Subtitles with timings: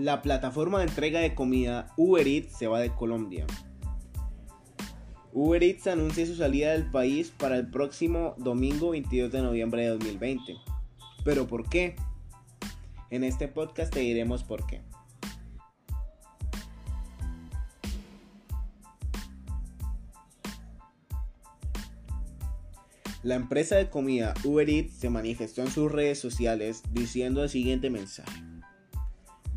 [0.00, 3.46] La plataforma de entrega de comida Uber Eats se va de Colombia.
[5.34, 9.88] Uber Eats anuncia su salida del país para el próximo domingo 22 de noviembre de
[9.88, 10.54] 2020.
[11.22, 11.96] ¿Pero por qué?
[13.10, 14.80] En este podcast te diremos por qué.
[23.22, 27.90] La empresa de comida Uber Eats se manifestó en sus redes sociales diciendo el siguiente
[27.90, 28.49] mensaje.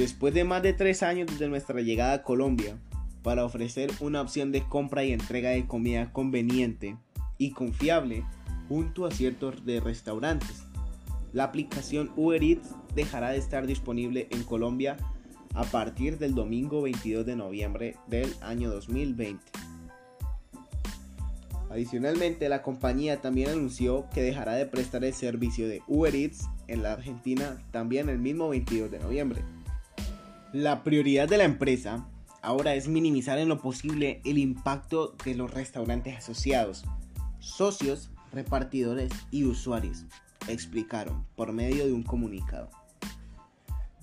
[0.00, 2.78] Después de más de tres años desde nuestra llegada a Colombia,
[3.22, 6.96] para ofrecer una opción de compra y entrega de comida conveniente
[7.36, 8.24] y confiable
[8.66, 10.62] junto a ciertos de restaurantes,
[11.34, 14.96] la aplicación Uber Eats dejará de estar disponible en Colombia
[15.52, 19.44] a partir del domingo 22 de noviembre del año 2020.
[21.68, 26.82] Adicionalmente, la compañía también anunció que dejará de prestar el servicio de Uber Eats en
[26.82, 29.42] la Argentina también el mismo 22 de noviembre.
[30.52, 32.08] La prioridad de la empresa
[32.42, 36.84] ahora es minimizar en lo posible el impacto de los restaurantes asociados,
[37.38, 40.06] socios, repartidores y usuarios,
[40.48, 42.68] explicaron por medio de un comunicado.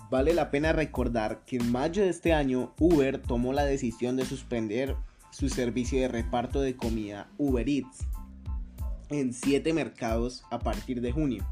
[0.10, 4.26] Vale la pena recordar que en mayo de este año Uber tomó la decisión de
[4.26, 4.96] suspender
[5.32, 8.08] su servicio de reparto de comida Uber Eats
[9.10, 11.46] en siete mercados a partir de junio.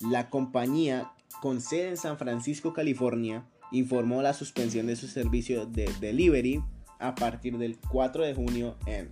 [0.00, 5.90] La compañía, con sede en San Francisco, California, informó la suspensión de su servicio de
[6.00, 6.62] delivery
[6.98, 9.10] a partir del 4 de junio en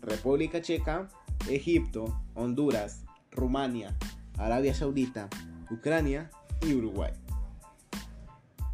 [0.00, 1.08] República Checa,
[1.48, 3.96] Egipto, Honduras, Rumania,
[4.38, 5.28] Arabia Saudita,
[5.70, 6.30] Ucrania
[6.62, 7.12] y Uruguay.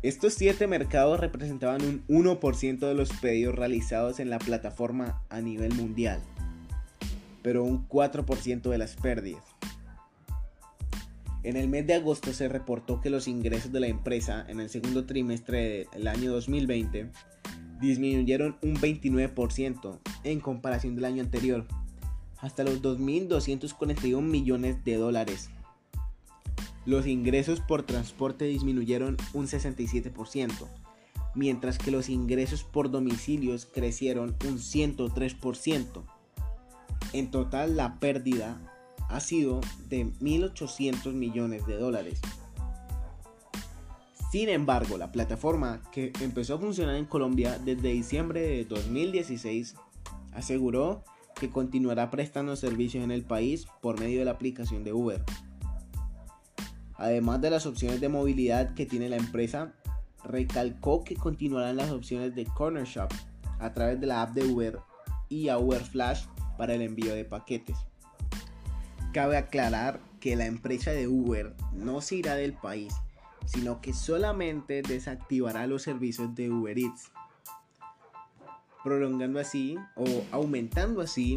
[0.03, 5.75] Estos siete mercados representaban un 1% de los pedidos realizados en la plataforma a nivel
[5.75, 6.23] mundial,
[7.43, 9.56] pero un 4% de las pérdidas.
[11.47, 14.69] En el mes de agosto se reportó que los ingresos de la empresa en el
[14.69, 17.11] segundo trimestre del año 2020
[17.81, 21.67] disminuyeron un 29% en comparación del año anterior,
[22.39, 25.51] hasta los 2.241 millones de dólares
[26.87, 30.69] los ingresos por transporte disminuyeron un 67%,
[31.35, 36.05] mientras que los ingresos por domicilios crecieron un 103%.
[37.13, 38.76] En total la pérdida
[39.09, 42.21] ha sido de 1.800 millones de dólares.
[44.31, 49.77] Sin embargo, la plataforma que empezó a funcionar en Colombia desde diciembre de 2016
[50.33, 55.23] aseguró que continuará prestando servicios en el país por medio de la aplicación de Uber.
[56.97, 59.75] Además de las opciones de movilidad que tiene la empresa,
[60.25, 63.11] recalcó que continuarán las opciones de Corner Shop
[63.59, 64.79] a través de la app de Uber
[65.29, 66.25] y a Uber Flash
[66.59, 67.77] para el envío de paquetes.
[69.17, 72.93] Cabe aclarar que la empresa de Uber no se irá del país,
[73.47, 77.13] sino que solamente desactivará los servicios de Uber Eats,
[78.85, 81.35] prolongando así o aumentando así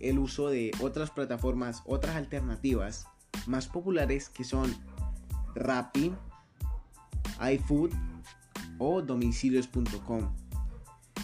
[0.00, 3.06] el uso de otras plataformas, otras alternativas
[3.46, 4.74] más populares que son
[5.54, 6.12] Rappi,
[7.52, 7.92] iFood
[8.78, 10.34] o domicilios.com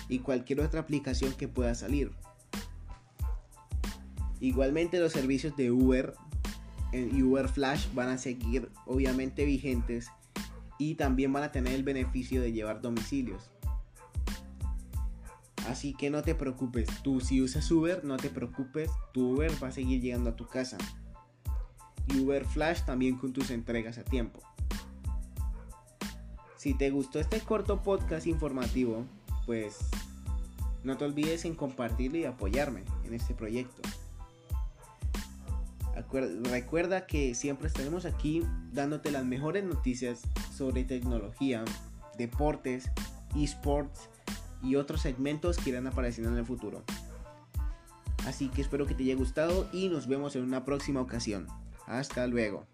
[0.08, 2.12] y cualquier otra aplicación que pueda salir.
[4.40, 6.14] Igualmente los servicios de Uber
[6.92, 10.08] y Uber Flash van a seguir obviamente vigentes
[10.78, 13.50] y también van a tener el beneficio de llevar domicilios.
[15.68, 19.68] Así que no te preocupes, tú si usas Uber, no te preocupes, tu Uber va
[19.68, 20.78] a seguir llegando a tu casa
[22.06, 24.40] y Uber Flash también con tus entregas a tiempo.
[26.56, 29.04] Si te gustó este corto podcast informativo,
[29.46, 29.78] pues
[30.84, 33.82] no te olvides en compartirlo y apoyarme en este proyecto.
[36.50, 38.42] Recuerda que siempre estaremos aquí
[38.72, 40.22] dándote las mejores noticias
[40.54, 41.64] sobre tecnología,
[42.16, 42.90] deportes,
[43.36, 44.08] esports
[44.62, 46.84] y otros segmentos que irán apareciendo en el futuro.
[48.26, 51.46] Así que espero que te haya gustado y nos vemos en una próxima ocasión.
[51.86, 52.66] Hasta luego.